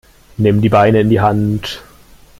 Nimm 0.37 0.61
die 0.63 0.69
Beine 0.69 0.99
in 1.01 1.09
die 1.11 1.21
Hand. 1.21 1.83